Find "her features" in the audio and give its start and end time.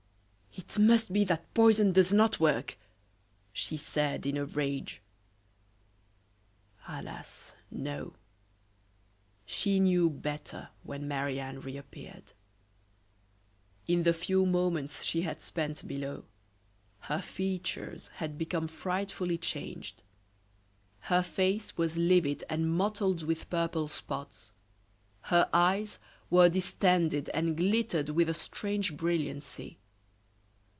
17.01-18.07